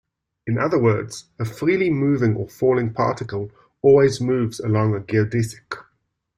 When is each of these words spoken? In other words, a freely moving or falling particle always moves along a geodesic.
In 0.47 0.57
other 0.57 0.79
words, 0.81 1.25
a 1.37 1.45
freely 1.45 1.91
moving 1.91 2.35
or 2.35 2.49
falling 2.49 2.91
particle 2.91 3.51
always 3.83 4.19
moves 4.19 4.59
along 4.59 4.95
a 4.95 4.99
geodesic. 4.99 5.77